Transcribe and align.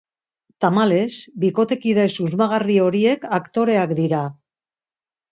Tamalez, 0.63 1.09
bikotekide 1.43 2.05
susmagarri 2.13 2.77
horiek 2.85 3.27
aktoreak 3.39 3.93
dira. 4.01 4.23